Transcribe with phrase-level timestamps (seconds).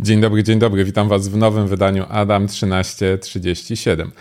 [0.00, 0.84] Dzień dobry, dzień dobry.
[0.84, 4.12] Witam Was w nowym wydaniu Adam 1337.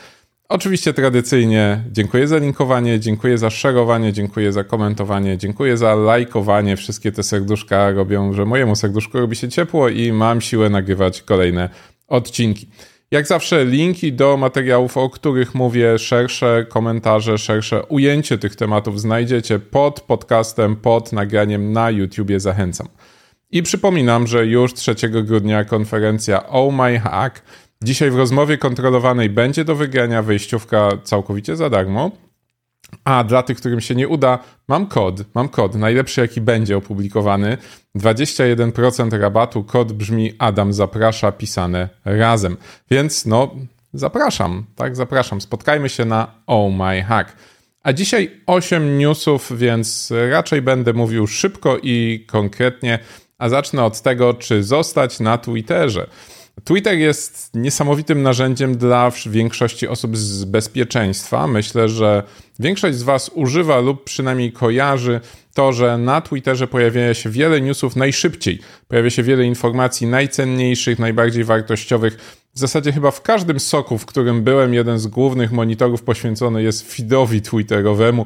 [0.49, 6.77] Oczywiście tradycyjnie dziękuję za linkowanie, dziękuję za szerowanie, dziękuję za komentowanie, dziękuję za lajkowanie.
[6.77, 11.69] Wszystkie te serduszka robią, że mojemu serduszku robi się ciepło i mam siłę nagrywać kolejne
[12.07, 12.69] odcinki.
[13.11, 19.59] Jak zawsze linki do materiałów, o których mówię, szersze komentarze, szersze ujęcie tych tematów znajdziecie
[19.59, 22.39] pod podcastem, pod nagraniem na YouTubie.
[22.39, 22.87] Zachęcam.
[23.51, 27.41] I przypominam, że już 3 grudnia konferencja Oh My Hack.
[27.83, 32.11] Dzisiaj w rozmowie kontrolowanej będzie do wygrania wejściówka całkowicie za darmo.
[33.03, 35.23] A dla tych, którym się nie uda, mam kod.
[35.33, 37.57] Mam kod, najlepszy jaki będzie opublikowany.
[37.95, 39.63] 21% rabatu.
[39.63, 42.57] Kod brzmi Adam zaprasza, pisane razem.
[42.91, 43.55] Więc no,
[43.93, 45.41] zapraszam, tak, zapraszam.
[45.41, 47.35] Spotkajmy się na Oh My Hack.
[47.83, 52.99] A dzisiaj 8 newsów, więc raczej będę mówił szybko i konkretnie.
[53.37, 56.07] A zacznę od tego, czy zostać na Twitterze.
[56.63, 61.47] Twitter jest niesamowitym narzędziem dla większości osób z bezpieczeństwa.
[61.47, 62.23] Myślę, że
[62.59, 65.19] większość z Was używa lub przynajmniej kojarzy
[65.53, 68.59] to, że na Twitterze pojawia się wiele newsów najszybciej.
[68.87, 72.17] Pojawia się wiele informacji najcenniejszych, najbardziej wartościowych.
[72.55, 76.93] W zasadzie chyba w każdym soku, w którym byłem, jeden z głównych monitorów poświęcony jest
[76.93, 78.25] feedowi twitterowemu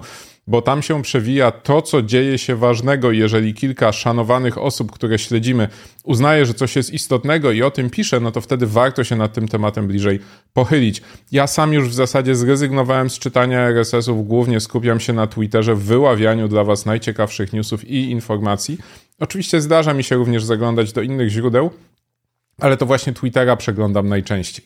[0.52, 3.12] bo tam się przewija to, co dzieje się ważnego.
[3.12, 5.68] Jeżeli kilka szanowanych osób, które śledzimy,
[6.04, 9.34] uznaje, że coś jest istotnego i o tym pisze, no to wtedy warto się nad
[9.34, 10.20] tym tematem bliżej
[10.54, 11.02] pochylić.
[11.32, 15.84] Ja sam już w zasadzie zrezygnowałem z czytania RSS-ów, głównie skupiam się na Twitterze w
[15.84, 18.78] wyławianiu dla Was najciekawszych newsów i informacji.
[19.20, 21.70] Oczywiście zdarza mi się również zaglądać do innych źródeł,
[22.60, 24.66] ale to właśnie Twittera przeglądam najczęściej.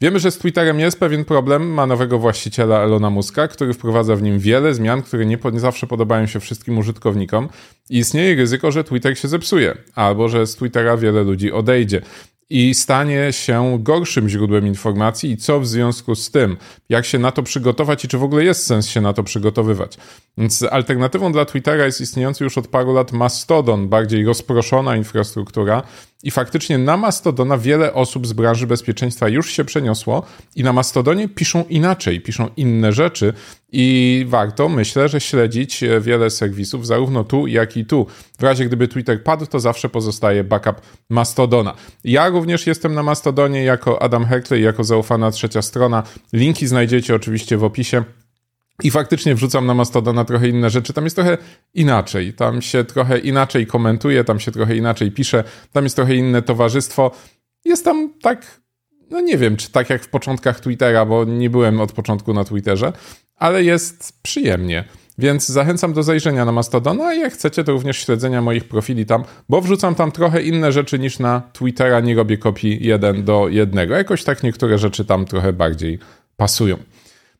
[0.00, 1.70] Wiemy, że z Twitterem jest pewien problem.
[1.70, 5.86] Ma nowego właściciela Elona Muska, który wprowadza w nim wiele zmian, które nie, nie zawsze
[5.86, 7.48] podobają się wszystkim użytkownikom.
[7.90, 12.02] I istnieje ryzyko, że Twitter się zepsuje, albo że z Twittera wiele ludzi odejdzie
[12.50, 16.56] i stanie się gorszym źródłem informacji i co w związku z tym,
[16.88, 19.96] jak się na to przygotować i czy w ogóle jest sens się na to przygotowywać.
[20.38, 25.82] Więc alternatywą dla Twittera jest istniejący już od paru lat Mastodon, bardziej rozproszona infrastruktura
[26.22, 30.22] i faktycznie na Mastodona wiele osób z branży bezpieczeństwa już się przeniosło
[30.56, 33.32] i na Mastodonie piszą inaczej, piszą inne rzeczy
[33.72, 38.06] i warto, myślę, że śledzić wiele serwisów, zarówno tu, jak i tu.
[38.38, 41.74] W razie gdyby Twitter padł, to zawsze pozostaje backup Mastodona.
[42.04, 46.02] Ja również jestem na Mastodonie jako Adam Herkley, jako zaufana trzecia strona.
[46.32, 46.77] Linki znajdziecie
[47.14, 48.04] oczywiście w opisie.
[48.82, 50.92] I faktycznie wrzucam na Mastodona trochę inne rzeczy.
[50.92, 51.38] Tam jest trochę
[51.74, 52.32] inaczej.
[52.32, 57.10] Tam się trochę inaczej komentuje, tam się trochę inaczej pisze, tam jest trochę inne towarzystwo.
[57.64, 58.60] Jest tam tak,
[59.10, 62.44] no nie wiem, czy tak jak w początkach Twittera, bo nie byłem od początku na
[62.44, 62.92] Twitterze,
[63.36, 64.84] ale jest przyjemnie.
[65.18, 69.24] Więc zachęcam do zajrzenia na Mastodona, a jak chcecie, to również śledzenia moich profili tam,
[69.48, 73.94] bo wrzucam tam trochę inne rzeczy niż na Twittera, nie robię kopii jeden do jednego.
[73.94, 75.98] Jakoś tak niektóre rzeczy tam trochę bardziej
[76.38, 76.76] pasują.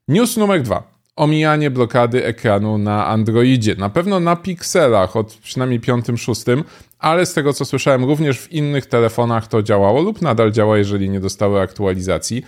[0.09, 3.75] News numer dwa omijanie blokady ekranu na Androidzie.
[3.75, 6.65] Na pewno na pikselach od przynajmniej 5-6,
[6.99, 11.11] ale z tego co słyszałem, również w innych telefonach to działało lub nadal działa, jeżeli
[11.11, 12.43] nie dostały aktualizacji.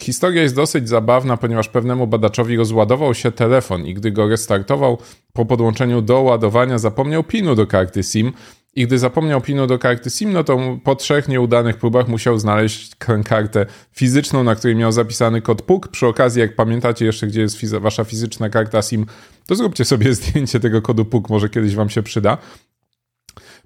[0.00, 4.98] Historia jest dosyć zabawna, ponieważ pewnemu badaczowi rozładował się telefon i gdy go restartował
[5.32, 8.32] po podłączeniu do ładowania, zapomniał pinu do karty SIM
[8.76, 12.94] i gdy zapomniał pinu do karty SIM, no to po trzech nieudanych próbach musiał znaleźć
[13.24, 15.88] kartę fizyczną, na której miał zapisany kod PUK.
[15.88, 19.06] Przy okazji, jak pamiętacie jeszcze, gdzie jest wasza fizyczna karta SIM,
[19.46, 22.38] to zróbcie sobie zdjęcie tego kodu PUK, może kiedyś wam się przyda.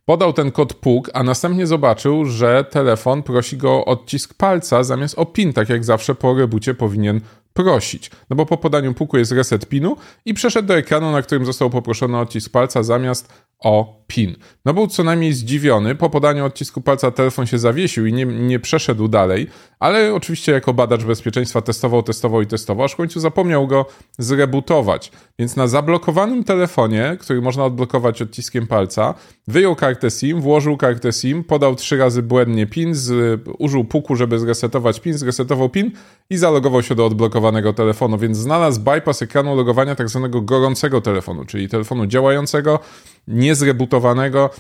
[0.04, 5.18] Podał ten kod PUK, a następnie zobaczył, że telefon prosi go o odcisk palca zamiast
[5.18, 7.20] o PIN, tak jak zawsze po rebucie powinien
[7.52, 8.10] prosić.
[8.30, 11.70] No bo po podaniu puku jest reset pinu i przeszedł do ekranu, na którym został
[11.70, 14.36] poproszony o odcisk palca zamiast o PIN.
[14.64, 15.94] No był co najmniej zdziwiony.
[15.94, 19.46] Po podaniu odcisku palca telefon się zawiesił i nie, nie przeszedł dalej,
[19.78, 23.86] ale oczywiście jako badacz bezpieczeństwa testował, testował i testował, aż w końcu zapomniał go
[24.18, 25.12] zrebootować.
[25.38, 29.14] Więc na zablokowanym telefonie, który można odblokować odciskiem palca,
[29.48, 34.38] wyjął kartę SIM, włożył kartę SIM, podał trzy razy błędnie PIN, z, użył puku, żeby
[34.38, 35.90] zresetować PIN, zresetował PIN
[36.30, 41.44] i zalogował się do odblokowanego telefonu, więc znalazł bypass ekranu logowania tak zwanego gorącego telefonu,
[41.44, 42.80] czyli telefonu działającego,
[43.28, 44.50] niezrebootowanego,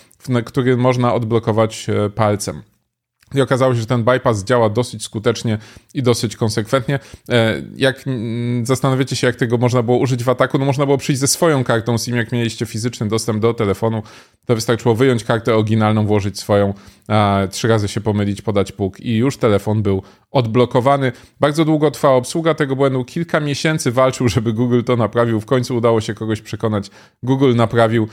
[0.44, 2.62] który można odblokować e, palcem.
[3.34, 5.58] I okazało się, że ten bypass działa dosyć skutecznie
[5.94, 6.98] i dosyć konsekwentnie.
[7.28, 8.04] E, jak
[8.62, 11.64] zastanawiacie się, jak tego można było użyć w ataku, no można było przyjść ze swoją
[11.64, 14.02] kartą SIM, jak mieliście fizyczny dostęp do telefonu,
[14.48, 16.74] to wystarczyło wyjąć kartę oryginalną, włożyć swoją,
[17.50, 21.12] trzy razy się pomylić, podać puk i już telefon był odblokowany.
[21.40, 25.40] Bardzo długo trwała obsługa tego błędu, kilka miesięcy walczył, żeby Google to naprawił.
[25.40, 26.90] W końcu udało się kogoś przekonać.
[27.22, 28.08] Google naprawił,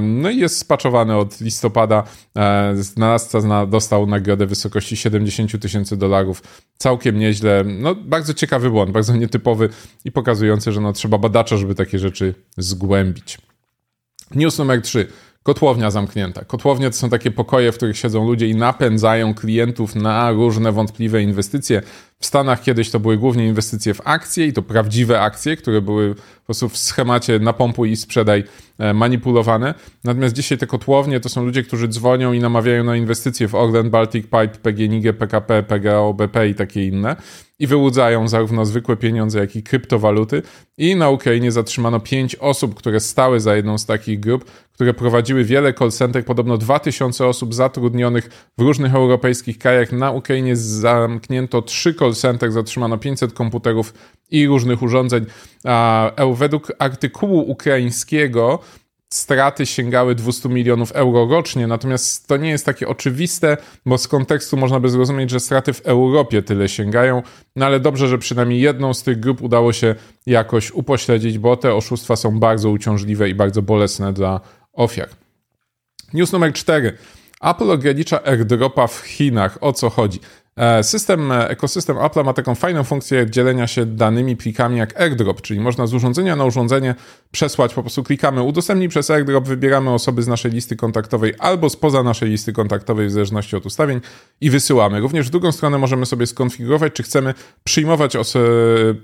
[0.00, 2.02] no i jest spaczowany od listopada.
[2.74, 6.42] Znalazca dostał nagrodę w wysokości 70 tysięcy dolarów.
[6.78, 7.64] Całkiem nieźle.
[7.66, 9.68] No, bardzo ciekawy błąd, bardzo nietypowy
[10.04, 13.38] i pokazujący, że no, trzeba badacza, żeby takie rzeczy zgłębić.
[14.34, 15.06] News numer 3.
[15.44, 16.44] Kotłownia zamknięta.
[16.44, 21.22] Kotłownie to są takie pokoje, w których siedzą ludzie i napędzają klientów na różne wątpliwe
[21.22, 21.82] inwestycje.
[22.20, 26.14] W Stanach kiedyś to były głównie inwestycje w akcje i to prawdziwe akcje, które były
[26.14, 28.44] po prostu w schemacie napompuj i sprzedaj
[28.78, 29.74] e, manipulowane.
[30.04, 33.90] Natomiast dzisiaj te kotłownie to są ludzie, którzy dzwonią i namawiają na inwestycje w Orlen,
[33.90, 37.16] Baltic Pipe, PGNiG, PKP, PGO, BP i takie inne
[37.58, 40.42] i wyłudzają zarówno zwykłe pieniądze, jak i kryptowaluty.
[40.78, 45.44] I na Ukrainie zatrzymano pięć osób, które stały za jedną z takich grup, które prowadziły
[45.44, 46.24] wiele call center.
[46.24, 49.92] Podobno 2000 osób zatrudnionych w różnych europejskich krajach.
[49.92, 53.94] Na Ukrainie zamknięto trzy center, zatrzymano 500 komputerów
[54.30, 55.26] i różnych urządzeń.
[55.64, 58.58] A według artykułu ukraińskiego
[59.10, 63.56] straty sięgały 200 milionów euro rocznie, natomiast to nie jest takie oczywiste,
[63.86, 67.22] bo z kontekstu można by zrozumieć, że straty w Europie tyle sięgają,
[67.56, 69.94] no ale dobrze, że przynajmniej jedną z tych grup udało się
[70.26, 74.40] jakoś upośledzić, bo te oszustwa są bardzo uciążliwe i bardzo bolesne dla
[74.72, 75.08] ofiar.
[76.14, 76.98] News numer 4.
[77.40, 79.58] Apple ogranicza airdropa w Chinach.
[79.60, 80.20] O co chodzi?
[80.56, 85.42] E, system, e, ekosystem Apple ma taką fajną funkcję dzielenia się danymi plikami jak AirDrop,
[85.42, 86.94] czyli można z urządzenia na urządzenie
[87.30, 92.02] przesłać, po prostu klikamy udostępnij przez AirDrop, wybieramy osoby z naszej listy kontaktowej albo spoza
[92.02, 94.00] naszej listy kontaktowej w zależności od ustawień
[94.40, 95.00] i wysyłamy.
[95.00, 97.34] Również w drugą stronę możemy sobie skonfigurować, czy chcemy
[97.64, 98.16] przyjmować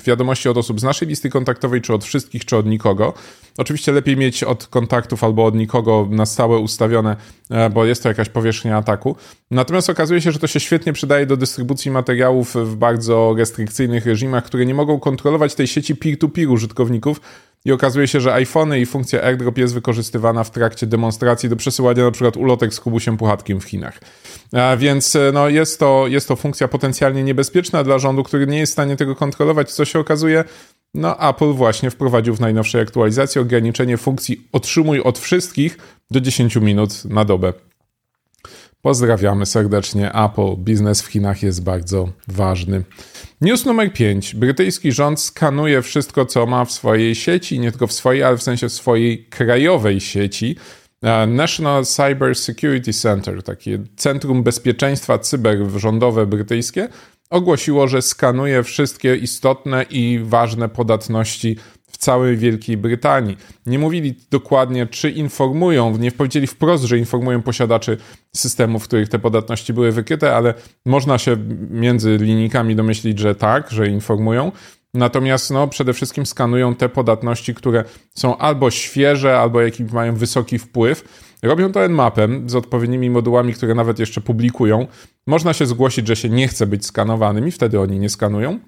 [0.04, 3.14] wiadomości od osób z naszej listy kontaktowej, czy od wszystkich, czy od nikogo.
[3.58, 7.16] Oczywiście lepiej mieć od kontaktów albo od nikogo na stałe ustawione,
[7.50, 9.16] e, bo jest to jakaś powierzchnia ataku.
[9.50, 14.44] Natomiast okazuje się, że to się świetnie przydaje do dystrybucji materiałów w bardzo restrykcyjnych reżimach,
[14.44, 17.20] które nie mogą kontrolować tej sieci peer-to-peer użytkowników.
[17.64, 22.04] I okazuje się, że iPhony i funkcja AirDrop jest wykorzystywana w trakcie demonstracji do przesyłania
[22.04, 24.00] na przykład ulotek z Kubusiem Puchatkiem w Chinach.
[24.52, 28.58] A więc e, no, jest, to, jest to funkcja potencjalnie niebezpieczna dla rządu, który nie
[28.58, 30.44] jest w stanie tego kontrolować, co się okazuje.
[30.94, 35.78] No, Apple właśnie wprowadził w najnowszej aktualizacji ograniczenie funkcji otrzymuj od wszystkich
[36.10, 37.52] do 10 minut na dobę.
[38.82, 40.56] Pozdrawiamy serdecznie Apple.
[40.56, 42.82] Biznes w Chinach jest bardzo ważny.
[43.40, 44.34] News numer 5.
[44.34, 48.42] Brytyjski rząd skanuje wszystko, co ma w swojej sieci, nie tylko w swojej, ale w
[48.42, 50.56] sensie swojej krajowej sieci.
[51.02, 56.88] E, National Cyber Security Center, takie centrum bezpieczeństwa cyberrządowe brytyjskie,
[57.30, 61.56] ogłosiło, że skanuje wszystkie istotne i ważne podatności
[62.00, 63.36] całej Wielkiej Brytanii.
[63.66, 67.96] Nie mówili dokładnie, czy informują, nie powiedzieli wprost, że informują posiadaczy
[68.36, 70.54] systemów, w których te podatności były wykryte, ale
[70.86, 71.36] można się
[71.70, 74.52] między linijkami domyślić, że tak, że informują.
[74.94, 80.58] Natomiast no, przede wszystkim skanują te podatności, które są albo świeże, albo jakie mają wysoki
[80.58, 81.04] wpływ.
[81.42, 84.86] Robią to Nmapem z odpowiednimi modułami, które nawet jeszcze publikują.
[85.26, 88.58] Można się zgłosić, że się nie chce być skanowanym i wtedy oni nie skanują.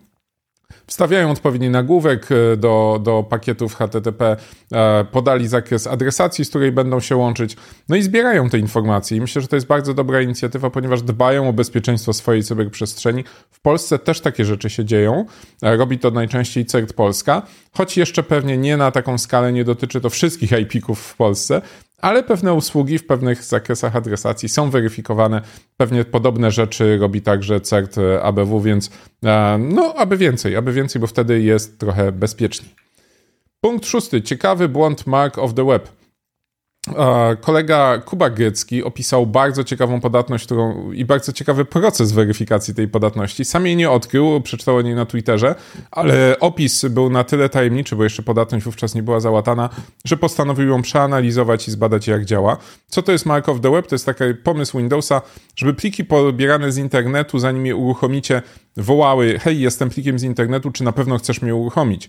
[0.86, 4.36] Wstawiają odpowiedni nagłówek e, do, do pakietów HTTP,
[4.72, 7.56] e, podali zakres adresacji, z której będą się łączyć,
[7.88, 9.16] no i zbierają te informacje.
[9.16, 13.24] I myślę, że to jest bardzo dobra inicjatywa, ponieważ dbają o bezpieczeństwo swojej cyberprzestrzeni.
[13.50, 15.26] W Polsce też takie rzeczy się dzieją.
[15.62, 17.42] E, robi to najczęściej CERT Polska,
[17.72, 21.62] choć jeszcze pewnie nie na taką skalę, nie dotyczy to wszystkich IP-ków w Polsce,
[22.02, 25.42] ale pewne usługi w pewnych zakresach adresacji są weryfikowane.
[25.76, 28.90] Pewnie podobne rzeczy robi także CERT ABW, więc
[29.24, 32.70] e, no, aby więcej, aby więcej, bo wtedy jest trochę bezpieczniej.
[33.60, 34.22] Punkt szósty.
[34.22, 36.01] Ciekawy błąd Mark of the Web.
[37.40, 43.44] Kolega Kuba Grycki opisał bardzo ciekawą podatność którą, i bardzo ciekawy proces weryfikacji tej podatności.
[43.44, 45.54] Sam jej nie odkrył, przeczytał o niej na Twitterze,
[45.90, 49.68] ale opis był na tyle tajemniczy, bo jeszcze podatność wówczas nie była załatana,
[50.04, 52.56] że postanowił ją przeanalizować i zbadać, jak działa.
[52.88, 53.86] Co to jest Mark of the Web?
[53.86, 55.22] To jest taki pomysł Windowsa,
[55.56, 58.42] żeby pliki pobierane z internetu, zanim je uruchomicie,
[58.76, 62.08] wołały: Hej, jestem plikiem z internetu, czy na pewno chcesz mnie uruchomić?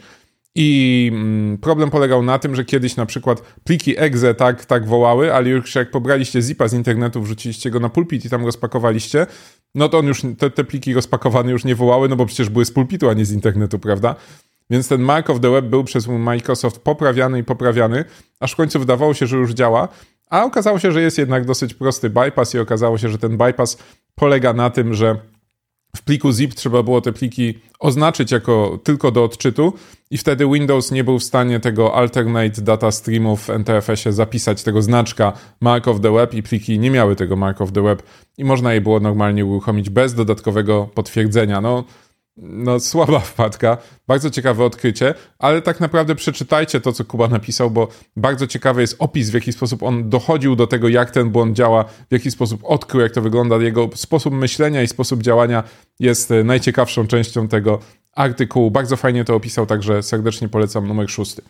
[0.55, 5.33] I mm, problem polegał na tym, że kiedyś na przykład pliki exe tak, tak wołały,
[5.33, 9.27] ale już jak pobraliście zipa z internetu, wrzuciliście go na pulpit i tam rozpakowaliście,
[9.75, 12.65] no to on już, te, te pliki rozpakowane już nie wołały, no bo przecież były
[12.65, 14.15] z pulpitu, a nie z internetu, prawda?
[14.69, 18.05] Więc ten Mark of the Web był przez Microsoft poprawiany i poprawiany,
[18.39, 19.88] aż w końcu wydawało się, że już działa,
[20.29, 23.77] a okazało się, że jest jednak dosyć prosty bypass i okazało się, że ten bypass
[24.15, 25.19] polega na tym, że
[25.96, 29.74] w pliku zip trzeba było te pliki oznaczyć jako tylko do odczytu
[30.12, 34.82] i wtedy Windows nie był w stanie tego alternate data streamu w NTFS-ie zapisać tego
[34.82, 38.04] znaczka mark of the web i pliki nie miały tego mark of the web
[38.38, 41.62] i można je było normalnie uruchomić bez dodatkowego potwierdzenia.
[41.62, 41.84] No,
[42.38, 47.88] no, słaba wpadka, bardzo ciekawe odkrycie, ale tak naprawdę przeczytajcie to, co Kuba napisał, bo
[48.16, 51.84] bardzo ciekawy jest opis, w jaki sposób on dochodził do tego, jak ten błąd działa,
[51.84, 53.58] w jaki sposób odkrył, jak to wygląda.
[53.58, 55.63] Jego sposób myślenia i sposób działania
[56.00, 57.80] jest e, najciekawszą częścią tego
[58.13, 58.72] artykułu.
[58.72, 61.42] Bardzo fajnie to opisał, także serdecznie polecam numer szósty.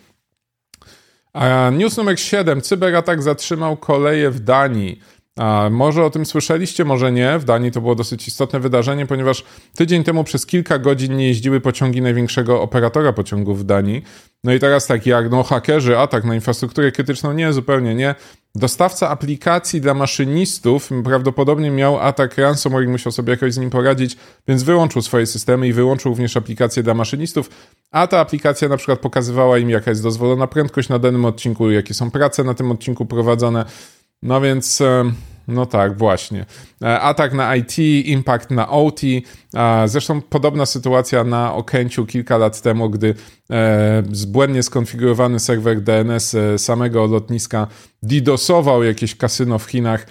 [1.34, 2.62] A news numer 7.
[2.62, 5.00] Cyberatak zatrzymał koleje w Danii.
[5.40, 7.40] A może o tym słyszeliście, może nie.
[7.40, 9.44] W Danii to było dosyć istotne wydarzenie, ponieważ
[9.76, 14.04] tydzień temu przez kilka godzin nie jeździły pociągi największego operatora pociągów w Danii.
[14.44, 18.16] No i teraz tak jak no hakerzy, atak na infrastrukturę krytyczną, nie, zupełnie nie.
[18.56, 24.18] Dostawca aplikacji dla maszynistów prawdopodobnie miał atak ransomware i musiał sobie jakoś z nim poradzić,
[24.48, 27.50] więc wyłączył swoje systemy i wyłączył również aplikację dla maszynistów,
[27.92, 31.94] a ta aplikacja na przykład pokazywała im, jaka jest dozwolona prędkość na danym odcinku, jakie
[31.94, 33.66] są prace na tym odcinku prowadzone.
[34.24, 35.12] No więc, e,
[35.48, 36.46] no tak, właśnie.
[36.82, 39.02] E, atak na IT, impact na OT.
[39.86, 43.16] Zresztą podobna sytuacja na Okęciu kilka lat temu, gdy
[43.52, 47.68] e, błędnie skonfigurowany serwer DNS samego lotniska
[48.04, 50.08] DDoSował jakieś kasyno w Chinach,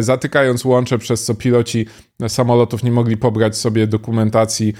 [0.00, 1.86] zatykając łącze, przez co piloci
[2.28, 4.74] samolotów nie mogli pobrać sobie dokumentacji,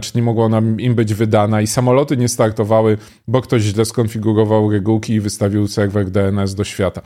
[0.00, 4.70] czy nie mogła ona im być wydana i samoloty nie startowały, bo ktoś źle skonfigurował
[4.70, 7.02] regułki i wystawił serwer DNS do świata.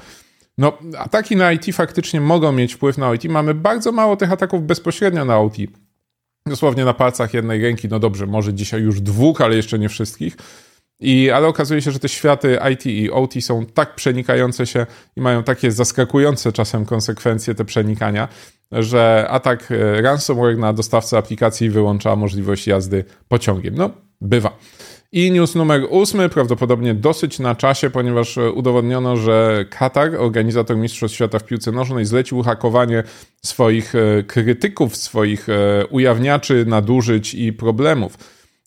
[0.62, 3.24] No, ataki na IT faktycznie mogą mieć wpływ na IT.
[3.24, 5.70] Mamy bardzo mało tych ataków bezpośrednio na IT.
[6.46, 7.88] Dosłownie na palcach jednej ręki.
[7.88, 10.36] No dobrze, może dzisiaj już dwóch, ale jeszcze nie wszystkich.
[11.00, 15.20] I, ale okazuje się, że te światy IT i OT są tak przenikające się i
[15.20, 18.28] mają takie zaskakujące czasem konsekwencje, te przenikania,
[18.72, 23.74] że atak e, ransomware na dostawcę aplikacji wyłącza możliwość jazdy pociągiem.
[23.74, 23.90] No,
[24.20, 24.58] bywa.
[25.14, 31.16] I news numer ósmy, prawdopodobnie dosyć na czasie, ponieważ e, udowodniono, że Katar, organizator Mistrzostw
[31.16, 33.02] Świata w piłce nożnej, zlecił hakowanie
[33.42, 38.18] swoich e, krytyków, swoich e, ujawniaczy nadużyć i problemów.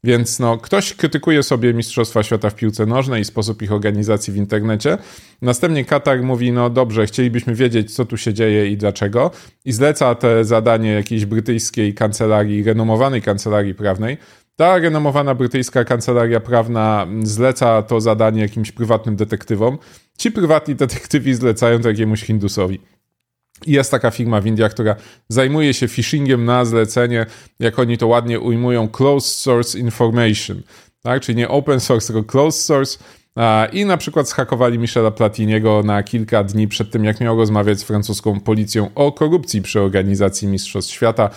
[0.04, 4.38] Więc no, ktoś krytykuje sobie Mistrzostwa Świata w piłce nożnej i sposób ich organizacji w
[4.38, 4.98] internecie.
[5.42, 9.32] Następnie Katar mówi, no dobrze, chcielibyśmy wiedzieć, co tu się dzieje i dlaczego.
[9.66, 14.18] I zleca te zadanie jakiejś brytyjskiej kancelarii, renomowanej kancelarii prawnej,
[14.56, 19.78] ta renomowana brytyjska kancelaria prawna zleca to zadanie jakimś prywatnym detektywom.
[20.18, 22.80] Ci prywatni detektywi zlecają to jakiemuś Hindusowi.
[23.68, 24.96] Jest taka firma w Indiach, która
[25.30, 27.26] zajmuje się phishingiem na zlecenie,
[27.60, 30.62] jak oni to ładnie ujmują, closed source information.
[31.04, 31.22] Tak?
[31.22, 32.98] Czyli nie open source, tylko closed source.
[33.74, 37.84] I na przykład schakowali Michela Platiniego na kilka dni przed tym, jak miał rozmawiać z
[37.84, 41.30] francuską policją o korupcji przy organizacji Mistrzostw Świata.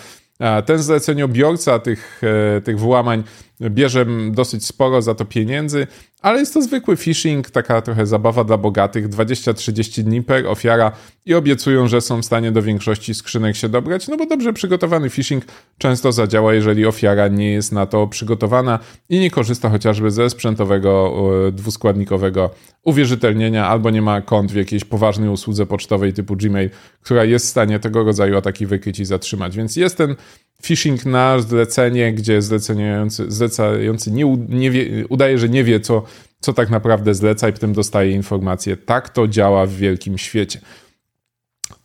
[0.65, 2.21] Ten zleceniobiorca tych,
[2.57, 3.23] e, tych włamań
[3.61, 5.87] bierze dosyć sporo za to pieniędzy,
[6.21, 10.91] ale jest to zwykły phishing, taka trochę zabawa dla bogatych, 20-30 dni per ofiara
[11.25, 15.09] i obiecują, że są w stanie do większości skrzynek się dobrać, no bo dobrze przygotowany
[15.09, 15.43] phishing
[15.77, 18.79] często zadziała, jeżeli ofiara nie jest na to przygotowana
[19.09, 21.13] i nie korzysta chociażby ze sprzętowego
[21.51, 22.49] dwuskładnikowego
[22.83, 26.69] uwierzytelnienia albo nie ma kont w jakiejś poważnej usłudze pocztowej typu Gmail,
[27.01, 29.57] która jest w stanie tego rodzaju ataki wykryć i zatrzymać.
[29.57, 30.15] Więc jest ten
[30.63, 36.03] phishing na zlecenie, gdzie zleceniający, zlecający nie, nie wie, udaje, że nie wie, co,
[36.39, 38.77] co tak naprawdę zleca i potem dostaje informację.
[38.77, 40.59] Tak to działa w wielkim świecie.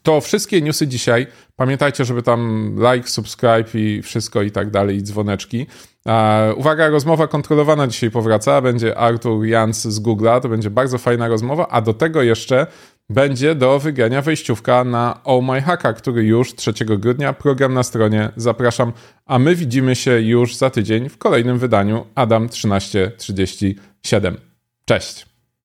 [0.05, 1.27] To wszystkie newsy dzisiaj.
[1.57, 5.67] Pamiętajcie, żeby tam like, subscribe i wszystko i tak dalej, i dzwoneczki.
[6.57, 8.61] uwaga, rozmowa kontrolowana dzisiaj powraca.
[8.61, 10.41] Będzie Artur Jans z Google'a.
[10.41, 12.67] To będzie bardzo fajna rozmowa, a do tego jeszcze
[13.11, 18.31] będzie do wygrania wejściówka na Oh My Hacka, który już 3 grudnia, program na stronie,
[18.37, 18.93] zapraszam,
[19.27, 24.37] a my widzimy się już za tydzień w kolejnym wydaniu Adam 1337.
[24.85, 25.34] Cześć!